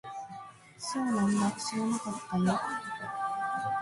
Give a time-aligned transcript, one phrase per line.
[0.79, 1.51] そうなんだ。
[1.59, 2.59] 知らなかったよ。